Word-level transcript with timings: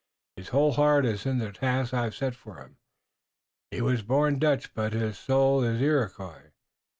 His 0.35 0.47
whole 0.49 0.71
heart 0.71 1.05
iss 1.05 1.27
in 1.27 1.37
the 1.37 1.51
task 1.51 1.93
I 1.93 2.05
have 2.05 2.15
set 2.15 2.33
him. 2.37 2.77
He 3.69 3.81
wass 3.83 4.01
born 4.01 4.39
Dutch 4.39 4.73
but 4.73 4.93
hiss 4.93 5.19
soul 5.19 5.61
iss 5.63 5.79
Iroquois! 5.79 6.53